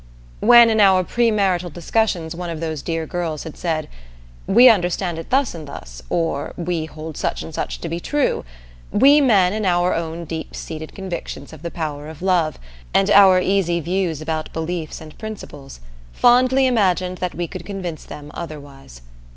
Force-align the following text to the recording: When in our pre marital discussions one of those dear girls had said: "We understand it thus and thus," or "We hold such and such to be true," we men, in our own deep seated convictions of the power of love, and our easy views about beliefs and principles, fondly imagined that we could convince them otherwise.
When 0.39 0.71
in 0.71 0.79
our 0.79 1.03
pre 1.03 1.29
marital 1.29 1.69
discussions 1.71 2.33
one 2.33 2.49
of 2.49 2.59
those 2.59 2.81
dear 2.81 3.05
girls 3.05 3.43
had 3.43 3.55
said: 3.55 3.87
"We 4.47 4.67
understand 4.67 5.19
it 5.19 5.29
thus 5.29 5.53
and 5.53 5.67
thus," 5.67 6.01
or 6.09 6.55
"We 6.57 6.85
hold 6.85 7.17
such 7.17 7.43
and 7.43 7.53
such 7.53 7.79
to 7.81 7.87
be 7.87 7.99
true," 7.99 8.43
we 8.91 9.21
men, 9.21 9.53
in 9.53 9.63
our 9.63 9.93
own 9.93 10.25
deep 10.25 10.55
seated 10.55 10.95
convictions 10.95 11.53
of 11.53 11.61
the 11.61 11.69
power 11.69 12.07
of 12.09 12.23
love, 12.23 12.57
and 12.95 13.11
our 13.11 13.39
easy 13.39 13.79
views 13.79 14.23
about 14.23 14.51
beliefs 14.53 15.01
and 15.01 15.15
principles, 15.19 15.81
fondly 16.13 16.65
imagined 16.65 17.19
that 17.19 17.35
we 17.35 17.45
could 17.47 17.63
convince 17.63 18.03
them 18.03 18.31
otherwise. 18.33 19.03